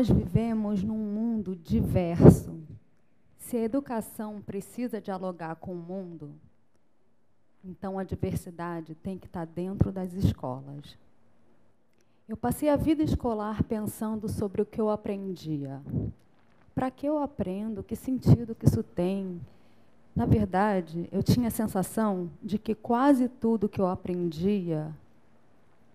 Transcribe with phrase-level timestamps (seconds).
[0.00, 2.58] nós vivemos num mundo diverso.
[3.36, 6.32] Se a educação precisa dialogar com o mundo,
[7.62, 10.96] então a diversidade tem que estar dentro das escolas.
[12.26, 15.82] Eu passei a vida escolar pensando sobre o que eu aprendia.
[16.74, 17.82] Para que eu aprendo?
[17.82, 19.38] Que sentido que isso tem?
[20.16, 24.96] Na verdade, eu tinha a sensação de que quase tudo que eu aprendia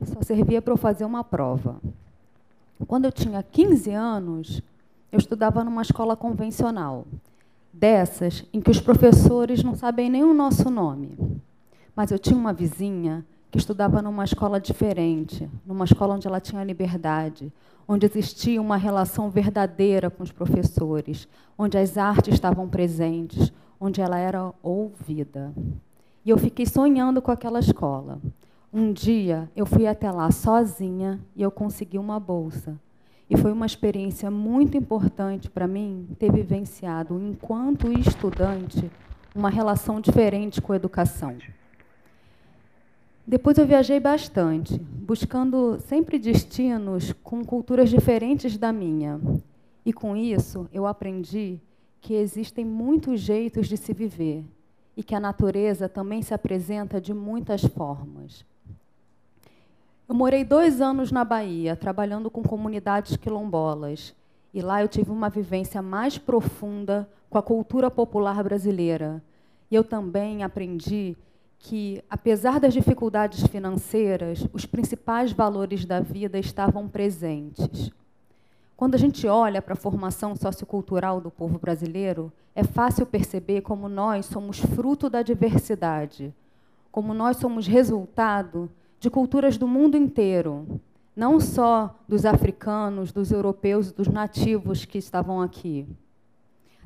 [0.04, 1.82] só servia para eu fazer uma prova.
[2.88, 4.62] Quando eu tinha 15 anos,
[5.12, 7.06] eu estudava numa escola convencional,
[7.72, 11.18] dessas em que os professores não sabem nem o nosso nome.
[11.96, 16.64] Mas eu tinha uma vizinha que estudava numa escola diferente, numa escola onde ela tinha
[16.64, 17.52] liberdade,
[17.88, 24.18] onde existia uma relação verdadeira com os professores, onde as artes estavam presentes, onde ela
[24.18, 25.54] era ouvida.
[26.26, 28.20] E eu fiquei sonhando com aquela escola.
[28.78, 32.78] Um dia eu fui até lá sozinha e eu consegui uma bolsa.
[33.30, 38.92] E foi uma experiência muito importante para mim ter vivenciado, enquanto estudante,
[39.34, 41.38] uma relação diferente com a educação.
[43.26, 49.22] Depois eu viajei bastante, buscando sempre destinos com culturas diferentes da minha.
[49.86, 51.62] E com isso eu aprendi
[52.02, 54.44] que existem muitos jeitos de se viver
[54.98, 58.46] e que a natureza também se apresenta de muitas formas.
[60.08, 64.14] Eu morei dois anos na Bahia, trabalhando com comunidades quilombolas.
[64.54, 69.22] E lá eu tive uma vivência mais profunda com a cultura popular brasileira.
[69.70, 71.18] E eu também aprendi
[71.58, 77.90] que, apesar das dificuldades financeiras, os principais valores da vida estavam presentes.
[78.78, 83.90] Quando a gente olha para a formação sociocultural do povo brasileiro, é fácil perceber como
[83.90, 86.32] nós somos fruto da diversidade,
[86.92, 88.70] como nós somos resultado
[89.06, 90.82] de culturas do mundo inteiro,
[91.16, 95.88] não só dos africanos, dos europeus, dos nativos que estavam aqui.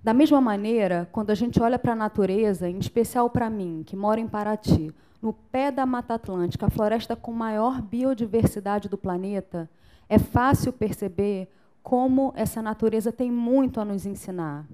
[0.03, 3.96] Da mesma maneira, quando a gente olha para a natureza, em especial para mim, que
[3.96, 9.69] moro em Paraty, no pé da Mata Atlântica, a floresta com maior biodiversidade do planeta,
[10.09, 11.47] é fácil perceber
[11.81, 14.68] como essa natureza tem muito a nos ensinar.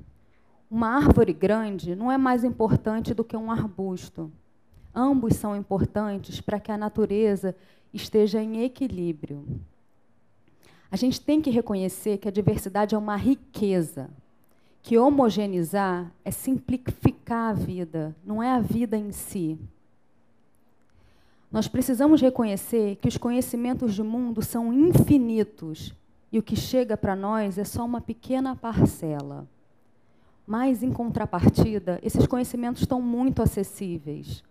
[0.69, 4.31] Uma árvore grande não é mais importante do que um arbusto.
[4.95, 7.53] Ambos são importantes para que a natureza
[7.93, 9.45] esteja em equilíbrio.
[10.89, 14.09] A gente tem que reconhecer que a diversidade é uma riqueza,
[14.81, 19.59] que homogeneizar é simplificar a vida, não é a vida em si.
[21.51, 25.93] Nós precisamos reconhecer que os conhecimentos do mundo são infinitos
[26.31, 29.47] e o que chega para nós é só uma pequena parcela.
[30.47, 34.43] Mas, em contrapartida, esses conhecimentos estão muito acessíveis.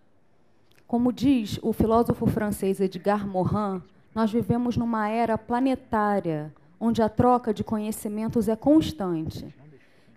[0.87, 3.81] Como diz o filósofo francês Edgar Morin,
[4.13, 9.53] nós vivemos numa era planetária, onde a troca de conhecimentos é constante.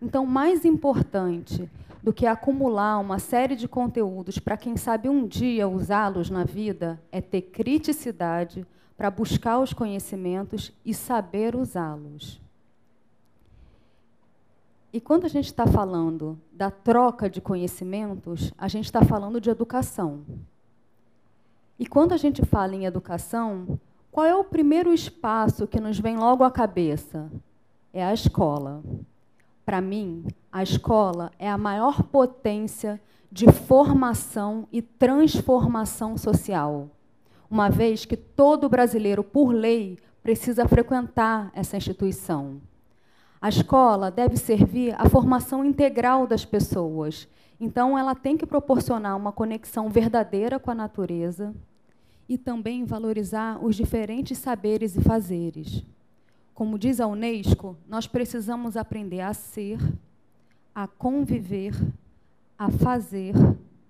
[0.01, 1.69] Então, mais importante
[2.03, 7.01] do que acumular uma série de conteúdos para quem sabe um dia usá-los na vida
[7.11, 12.41] é ter criticidade para buscar os conhecimentos e saber usá-los.
[14.93, 19.51] E quando a gente está falando da troca de conhecimentos, a gente está falando de
[19.51, 20.25] educação.
[21.79, 23.79] E quando a gente fala em educação,
[24.11, 27.31] qual é o primeiro espaço que nos vem logo à cabeça?
[27.93, 28.83] É a escola.
[29.65, 33.01] Para mim, a escola é a maior potência
[33.31, 36.89] de formação e transformação social,
[37.51, 42.61] uma vez que todo brasileiro, por lei, precisa frequentar essa instituição.
[43.41, 47.29] A escola deve servir à formação integral das pessoas.
[47.61, 51.55] Então, ela tem que proporcionar uma conexão verdadeira com a natureza,
[52.29, 55.83] e também valorizar os diferentes saberes e fazeres.
[56.55, 59.79] Como diz a Unesco, nós precisamos aprender a ser,
[60.75, 61.73] a conviver,
[62.59, 63.35] a fazer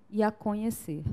[0.09, 1.03] e a conhecer.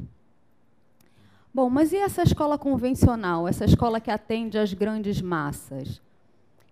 [1.52, 6.00] Bom, mas e essa escola convencional, essa escola que atende às grandes massas?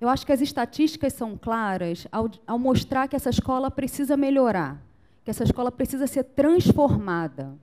[0.01, 4.81] Eu acho que as estatísticas são claras ao, ao mostrar que essa escola precisa melhorar,
[5.25, 7.56] que essa escola precisa ser transformada.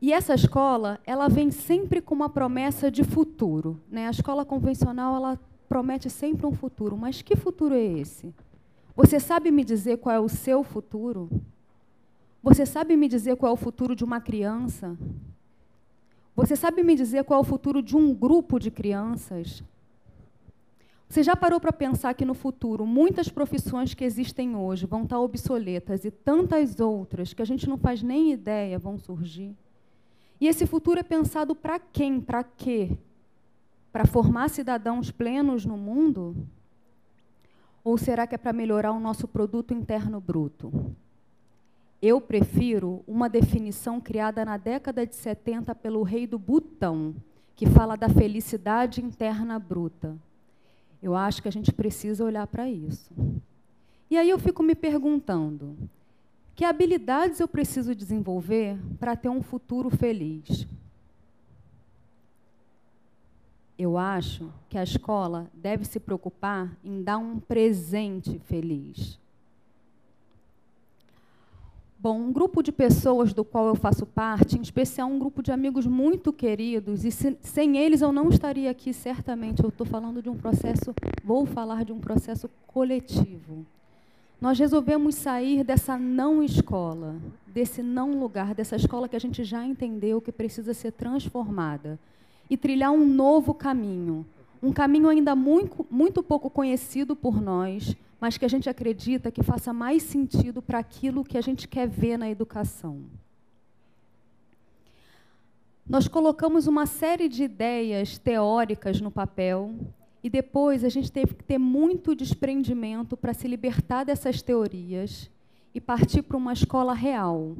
[0.00, 3.80] E essa escola, ela vem sempre com uma promessa de futuro.
[3.90, 4.06] Né?
[4.06, 6.96] A escola convencional, ela promete sempre um futuro.
[6.96, 8.32] Mas que futuro é esse?
[8.94, 11.28] Você sabe me dizer qual é o seu futuro?
[12.42, 14.96] Você sabe me dizer qual é o futuro de uma criança?
[16.36, 19.64] Você sabe me dizer qual é o futuro de um grupo de crianças?
[21.14, 25.20] Você já parou para pensar que no futuro muitas profissões que existem hoje vão estar
[25.20, 29.54] obsoletas e tantas outras que a gente não faz nem ideia vão surgir?
[30.40, 32.20] E esse futuro é pensado para quem?
[32.20, 32.98] Para quê?
[33.92, 36.36] para formar cidadãos plenos no mundo?
[37.84, 40.96] Ou será que é para melhorar o nosso produto interno bruto?
[42.02, 47.14] Eu prefiro uma definição criada na década de 70 pelo rei do Butão,
[47.54, 50.18] que fala da felicidade interna bruta.
[51.04, 53.12] Eu acho que a gente precisa olhar para isso.
[54.10, 55.76] E aí eu fico me perguntando:
[56.54, 60.66] que habilidades eu preciso desenvolver para ter um futuro feliz?
[63.78, 69.20] Eu acho que a escola deve se preocupar em dar um presente feliz.
[72.04, 75.50] Bom, um grupo de pessoas do qual eu faço parte, em especial um grupo de
[75.50, 79.62] amigos muito queridos, e se, sem eles eu não estaria aqui, certamente.
[79.62, 83.64] Eu estou falando de um processo, vou falar de um processo coletivo.
[84.38, 87.16] Nós resolvemos sair dessa não escola,
[87.46, 91.98] desse não lugar, dessa escola que a gente já entendeu que precisa ser transformada
[92.50, 94.26] e trilhar um novo caminho.
[94.62, 99.42] Um caminho ainda muito, muito pouco conhecido por nós, mas que a gente acredita que
[99.42, 103.02] faça mais sentido para aquilo que a gente quer ver na educação.
[105.86, 109.74] Nós colocamos uma série de ideias teóricas no papel
[110.22, 115.30] e depois a gente teve que ter muito desprendimento para se libertar dessas teorias
[115.74, 117.54] e partir para uma escola real,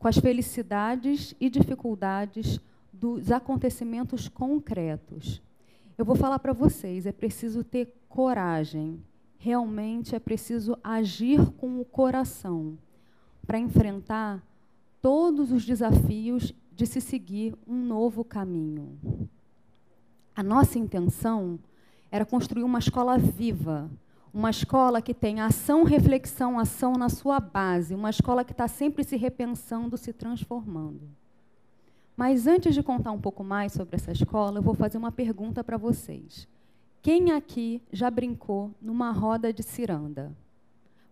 [0.00, 2.58] com as felicidades e dificuldades
[2.92, 5.40] dos acontecimentos concretos.
[5.96, 9.00] Eu vou falar para vocês, é preciso ter coragem.
[9.38, 12.76] Realmente é preciso agir com o coração
[13.46, 14.42] para enfrentar
[15.00, 18.98] todos os desafios de se seguir um novo caminho.
[20.34, 21.58] A nossa intenção
[22.10, 23.90] era construir uma escola viva,
[24.34, 29.02] uma escola que tem ação, reflexão, ação na sua base, uma escola que está sempre
[29.04, 31.08] se repensando, se transformando.
[32.16, 35.62] Mas antes de contar um pouco mais sobre essa escola, eu vou fazer uma pergunta
[35.62, 36.48] para vocês.
[37.08, 40.30] Quem aqui já brincou numa roda de ciranda?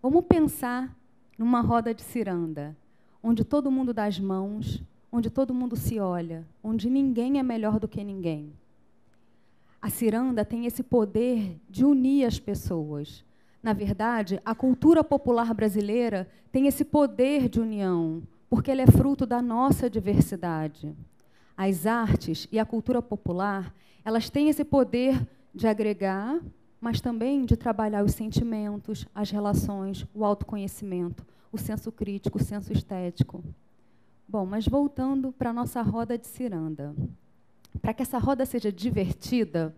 [0.03, 0.95] Vamos pensar
[1.39, 2.77] numa roda de ciranda,
[3.23, 7.81] onde todo mundo dá as mãos, onde todo mundo se olha, onde ninguém é melhor
[7.81, 8.53] do que ninguém.
[9.81, 13.25] A ciranda tem esse poder de unir as pessoas.
[13.63, 19.25] Na verdade, a cultura popular brasileira tem esse poder de união, porque ela é fruto
[19.25, 20.95] da nossa diversidade.
[21.57, 25.27] As artes e a cultura popular, elas têm esse poder
[25.57, 26.39] de agregar,
[26.79, 32.75] mas também de trabalhar os sentimentos, as relações, o autoconhecimento, o senso crítico, o senso
[32.75, 33.43] estético.
[34.29, 36.95] Bom, mas voltando para a nossa roda de ciranda.
[37.81, 39.75] Para que essa roda seja divertida,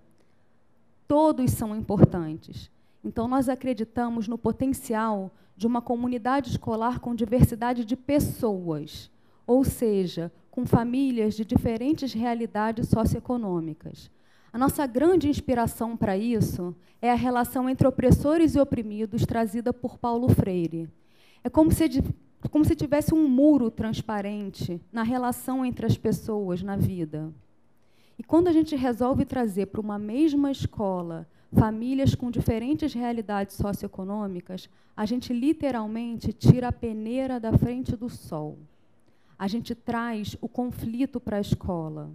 [1.07, 2.69] todos são importantes.
[3.05, 9.11] Então, nós acreditamos no potencial de uma comunidade escolar com diversidade de pessoas,
[9.47, 14.11] ou seja, com famílias de diferentes realidades socioeconômicas.
[14.53, 19.99] A nossa grande inspiração para isso é a relação entre opressores e oprimidos trazida por
[19.99, 20.89] Paulo Freire.
[21.45, 22.03] É como se,
[22.51, 27.33] como se tivesse um muro transparente na relação entre as pessoas na vida.
[28.19, 34.69] E quando a gente resolve trazer para uma mesma escola famílias com diferentes realidades socioeconômicas,
[34.97, 38.59] a gente literalmente tira a peneira da frente do sol.
[39.39, 42.11] A gente traz o conflito para a escola.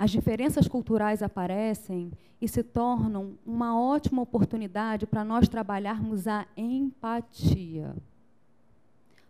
[0.00, 7.94] As diferenças culturais aparecem e se tornam uma ótima oportunidade para nós trabalharmos a empatia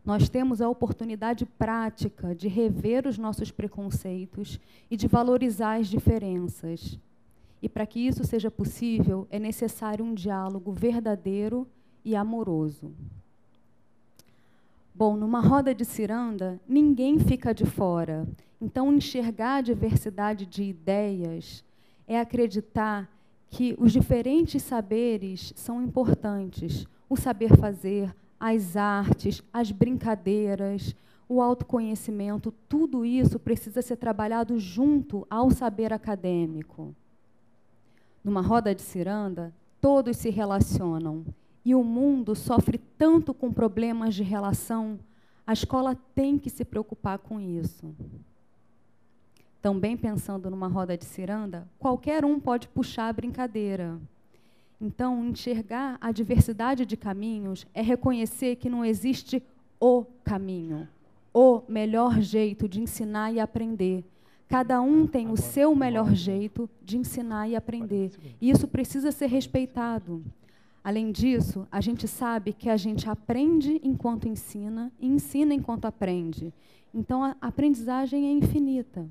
[0.05, 4.59] nós temos a oportunidade prática de rever os nossos preconceitos
[4.91, 6.99] e de valorizar as diferenças.
[7.62, 11.67] E para que isso seja possível, é necessário um diálogo verdadeiro
[12.05, 12.93] e amoroso.
[14.95, 18.27] Bom, numa roda de ciranda, ninguém fica de fora.
[18.61, 21.64] Então, enxergar a diversidade de ideias
[22.07, 23.09] é acreditar
[23.49, 26.87] que os diferentes saberes são importantes.
[27.09, 30.95] O saber fazer, as artes, as brincadeiras,
[31.29, 36.95] o autoconhecimento, tudo isso precisa ser trabalhado junto ao saber acadêmico.
[38.23, 41.25] Numa roda de ciranda, todos se relacionam
[41.64, 44.99] e o mundo sofre tanto com problemas de relação,
[45.47, 47.95] a escola tem que se preocupar com isso.
[49.62, 54.00] Também pensando numa roda de ciranda, qualquer um pode puxar a brincadeira.
[54.81, 59.43] Então, enxergar a diversidade de caminhos é reconhecer que não existe
[59.79, 60.88] o caminho,
[61.35, 64.02] o melhor jeito de ensinar e aprender.
[64.49, 68.12] Cada um tem o seu melhor jeito de ensinar e aprender.
[68.40, 70.25] E isso precisa ser respeitado.
[70.83, 76.52] Além disso, a gente sabe que a gente aprende enquanto ensina e ensina enquanto aprende.
[76.93, 79.07] Então, a aprendizagem é infinita.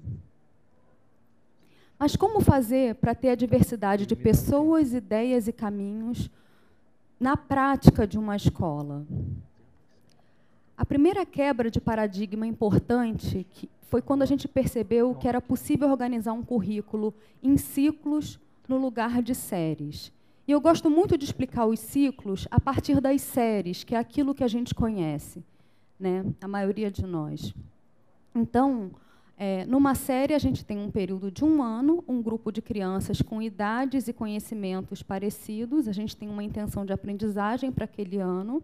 [2.00, 6.30] Mas como fazer para ter a diversidade de pessoas, ideias e caminhos
[7.20, 9.06] na prática de uma escola?
[10.78, 13.46] A primeira quebra de paradigma importante
[13.90, 17.14] foi quando a gente percebeu que era possível organizar um currículo
[17.44, 20.10] em ciclos no lugar de séries.
[20.48, 24.34] E eu gosto muito de explicar os ciclos a partir das séries, que é aquilo
[24.34, 25.44] que a gente conhece,
[26.00, 26.24] né?
[26.40, 27.54] a maioria de nós.
[28.34, 28.92] Então,
[29.42, 33.22] é, numa série, a gente tem um período de um ano, um grupo de crianças
[33.22, 38.62] com idades e conhecimentos parecidos, a gente tem uma intenção de aprendizagem para aquele ano.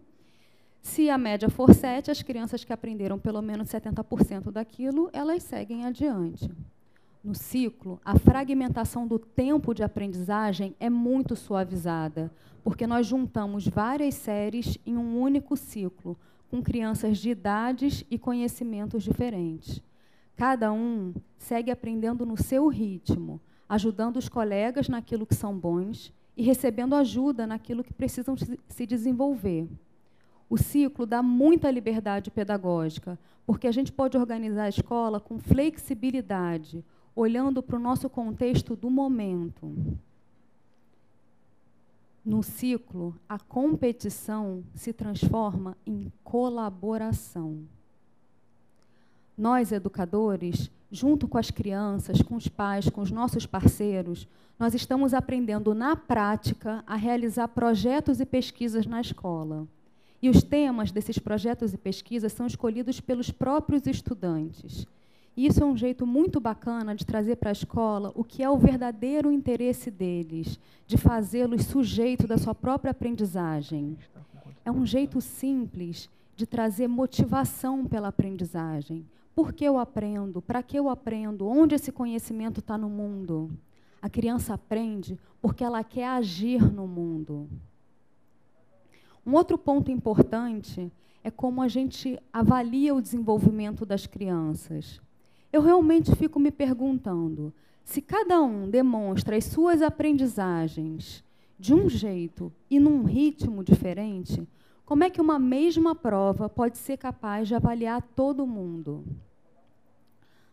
[0.82, 5.86] Se a média for 7, as crianças que aprenderam pelo menos 70% daquilo, elas seguem
[5.86, 6.50] adiante.
[7.24, 12.30] No ciclo, a fragmentação do tempo de aprendizagem é muito suavizada,
[12.62, 16.18] porque nós juntamos várias séries em um único ciclo,
[16.50, 19.82] com crianças de idades e conhecimentos diferentes.
[20.36, 26.42] Cada um segue aprendendo no seu ritmo, ajudando os colegas naquilo que são bons e
[26.42, 29.66] recebendo ajuda naquilo que precisam se desenvolver.
[30.48, 36.84] O ciclo dá muita liberdade pedagógica, porque a gente pode organizar a escola com flexibilidade,
[37.14, 39.74] olhando para o nosso contexto do momento.
[42.24, 47.66] No ciclo, a competição se transforma em colaboração.
[49.36, 54.26] Nós, educadores, junto com as crianças, com os pais, com os nossos parceiros,
[54.58, 59.66] nós estamos aprendendo na prática a realizar projetos e pesquisas na escola.
[60.22, 64.86] E os temas desses projetos e pesquisas são escolhidos pelos próprios estudantes.
[65.36, 68.48] E isso é um jeito muito bacana de trazer para a escola o que é
[68.48, 73.98] o verdadeiro interesse deles, de fazê-los sujeito da sua própria aprendizagem.
[74.64, 79.04] É um jeito simples de trazer motivação pela aprendizagem.
[79.36, 80.40] Por que eu aprendo?
[80.40, 81.46] Para que eu aprendo?
[81.46, 83.50] Onde esse conhecimento está no mundo?
[84.00, 87.46] A criança aprende porque ela quer agir no mundo.
[89.26, 90.90] Um outro ponto importante
[91.22, 95.02] é como a gente avalia o desenvolvimento das crianças.
[95.52, 97.52] Eu realmente fico me perguntando:
[97.84, 101.22] se cada um demonstra as suas aprendizagens
[101.58, 104.48] de um jeito e num ritmo diferente,
[104.86, 109.04] como é que uma mesma prova pode ser capaz de avaliar todo mundo?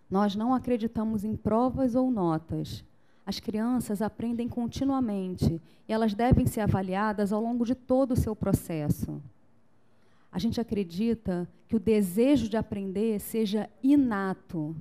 [0.10, 2.84] Nós não acreditamos em provas ou notas,
[3.26, 8.36] as crianças aprendem continuamente e elas devem ser avaliadas ao longo de todo o seu
[8.36, 9.22] processo.
[10.32, 14.76] A gente acredita que o desejo de aprender seja inato.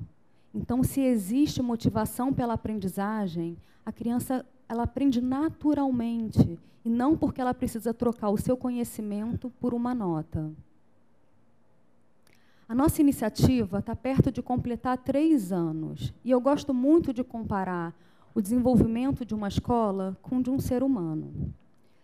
[0.54, 7.52] Então, se existe motivação pela aprendizagem, a criança ela aprende naturalmente e não porque ela
[7.52, 10.50] precisa trocar o seu conhecimento por uma nota.
[12.66, 17.94] A nossa iniciativa está perto de completar três anos e eu gosto muito de comparar
[18.34, 21.52] o desenvolvimento de uma escola com o de um ser humano.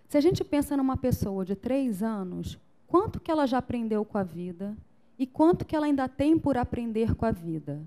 [0.07, 4.19] Se a gente pensa numa pessoa de três anos, quanto que ela já aprendeu com
[4.19, 4.77] a vida
[5.19, 7.81] e quanto que ela ainda tem por aprender com a vida?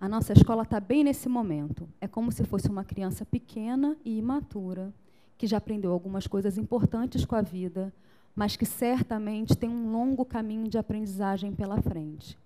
[0.00, 1.86] A nossa escola está bem nesse momento.
[2.00, 4.94] É como se fosse uma criança pequena e imatura,
[5.36, 7.92] que já aprendeu algumas coisas importantes com a vida,
[8.34, 12.38] mas que certamente tem um longo caminho de aprendizagem pela frente.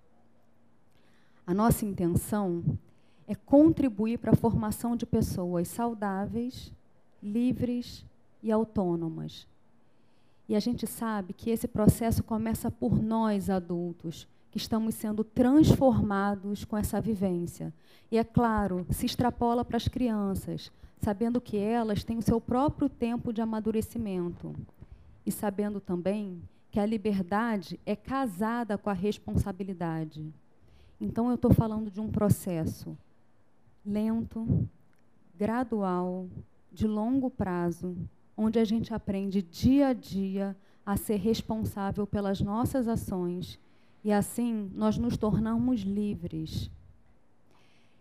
[1.47, 2.65] A nossa intenção
[3.29, 6.73] é contribuir para a formação de pessoas saudáveis,
[7.23, 8.05] livres
[8.43, 9.47] e autônomas.
[10.49, 16.65] E a gente sabe que esse processo começa por nós, adultos, que estamos sendo transformados
[16.65, 17.75] com essa vivência.
[18.09, 20.71] E, é claro, se extrapola para as crianças,
[21.01, 24.55] sabendo que elas têm o seu próprio tempo de amadurecimento.
[25.27, 30.33] E sabendo também que a liberdade é casada com a responsabilidade.
[31.01, 32.97] Então, eu estou falando de um processo
[33.85, 34.69] lento,
[35.37, 36.29] gradual,
[36.71, 37.97] de longo prazo,
[38.37, 40.57] onde a gente aprende dia a dia
[40.87, 43.59] a ser responsável pelas nossas ações
[44.05, 46.71] e assim nós nos tornamos livres.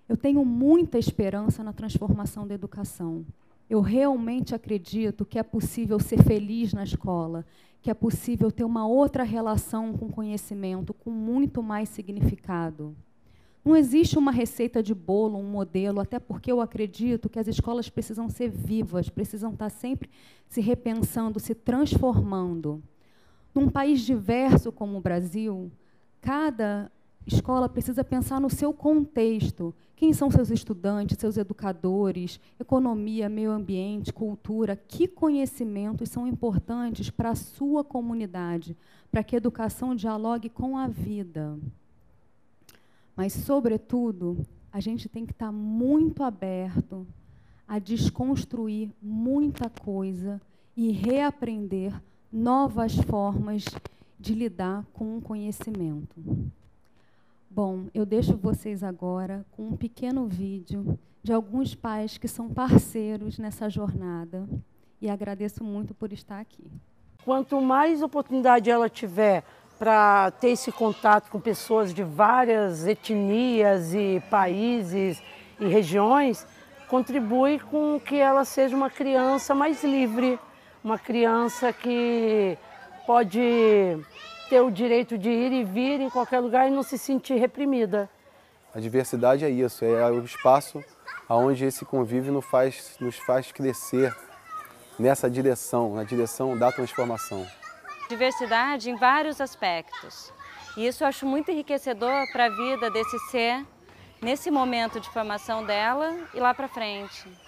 [0.08, 3.26] Eu tenho muita esperança na transformação da educação.
[3.70, 7.46] Eu realmente acredito que é possível ser feliz na escola,
[7.82, 12.96] que é possível ter uma outra relação com conhecimento, com muito mais significado.
[13.64, 17.90] Não existe uma receita de bolo, um modelo, até porque eu acredito que as escolas
[17.90, 20.10] precisam ser vivas, precisam estar sempre
[20.50, 22.84] se repensando, se transformando.
[23.56, 25.72] Num país diverso como o Brasil,
[26.24, 26.92] cada
[27.28, 29.76] escola precisa pensar no seu contexto.
[29.96, 37.30] Quem são seus estudantes, seus educadores, economia, meio ambiente, cultura, que conhecimentos são importantes para
[37.30, 38.76] a sua comunidade,
[39.12, 41.60] para que a educação dialogue com a vida
[43.16, 47.06] mas, sobretudo, a gente tem que estar tá muito aberto
[47.68, 50.42] a desconstruir muita coisa
[50.76, 51.94] e reaprender
[52.32, 53.66] novas formas
[54.24, 56.16] de lidar com o conhecimento.
[57.52, 63.38] Bom, eu deixo vocês agora com um pequeno vídeo de alguns pais que são parceiros
[63.38, 64.48] nessa jornada
[65.02, 66.64] e agradeço muito por estar aqui.
[67.26, 69.44] Quanto mais oportunidade ela tiver
[69.78, 75.22] para ter esse contato com pessoas de várias etnias e países
[75.60, 76.48] e regiões,
[76.88, 80.40] contribui com que ela seja uma criança mais livre,
[80.82, 82.58] uma criança que
[83.06, 83.40] pode
[84.50, 88.10] ter o direito de ir e vir em qualquer lugar e não se sentir reprimida.
[88.74, 90.84] A diversidade é isso, é o espaço
[91.30, 94.16] onde esse convívio nos faz, nos faz crescer
[95.00, 97.46] nessa direção, na direção da transformação.
[98.10, 100.32] Diversidade em vários aspectos.
[100.78, 103.66] E isso eu acho muito enriquecedor para a vida desse ser,
[104.22, 107.43] nesse momento de formação dela e lá para frente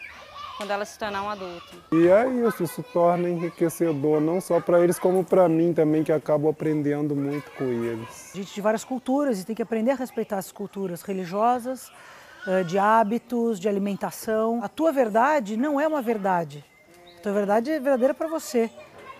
[0.58, 1.76] quando ela se tornar um adulto.
[1.92, 6.12] E é isso, isso torna enriquecedor, não só para eles, como para mim também, que
[6.12, 8.32] acabo aprendendo muito com eles.
[8.34, 11.92] A gente de várias culturas e tem que aprender a respeitar as culturas religiosas,
[12.48, 14.64] eh, de hábitos, de alimentação.
[14.64, 16.64] A tua verdade não é uma verdade.
[17.18, 18.70] A tua verdade é verdadeira para você.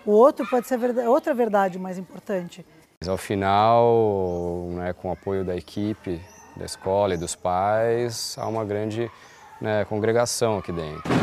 [0.04, 0.78] O outro pode ser
[1.08, 2.64] outra verdade mais importante.
[3.00, 6.20] Mas ao final, né, com o apoio da equipe,
[6.56, 9.10] da escola e dos pais, há uma grande
[9.60, 11.15] né, congregação aqui dentro.